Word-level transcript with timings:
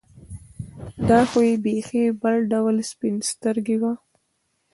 دا 1.09 1.19
خو 1.29 1.39
یې 1.47 1.55
بېخي 1.65 2.03
بل 2.21 2.35
ډول 2.51 2.75
سپین 2.91 3.15
سترګي 3.31 3.77
وه. 3.81 3.93